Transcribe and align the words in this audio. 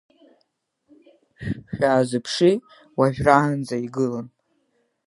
Шәазыԥши, 1.73 2.53
уажәраанӡа 2.97 3.75
игылан. 3.85 4.27